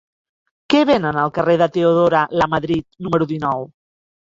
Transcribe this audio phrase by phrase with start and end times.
[0.73, 3.71] Què venen al carrer de Teodora Lamadrid número dinou?